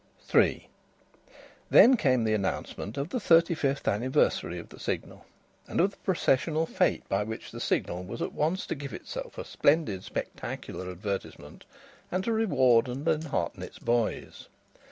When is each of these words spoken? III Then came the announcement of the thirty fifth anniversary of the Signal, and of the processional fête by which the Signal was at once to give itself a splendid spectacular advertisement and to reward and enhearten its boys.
III 0.33 0.67
Then 1.69 1.95
came 1.95 2.23
the 2.23 2.33
announcement 2.33 2.97
of 2.97 3.09
the 3.09 3.19
thirty 3.19 3.53
fifth 3.53 3.87
anniversary 3.87 4.57
of 4.57 4.69
the 4.69 4.79
Signal, 4.79 5.27
and 5.67 5.79
of 5.79 5.91
the 5.91 5.97
processional 5.97 6.65
fête 6.65 7.07
by 7.07 7.23
which 7.23 7.51
the 7.51 7.59
Signal 7.59 8.03
was 8.03 8.19
at 8.19 8.33
once 8.33 8.65
to 8.65 8.73
give 8.73 8.93
itself 8.95 9.37
a 9.37 9.45
splendid 9.45 10.03
spectacular 10.03 10.89
advertisement 10.89 11.65
and 12.11 12.23
to 12.23 12.31
reward 12.31 12.87
and 12.87 13.07
enhearten 13.07 13.61
its 13.61 13.77
boys. 13.77 14.47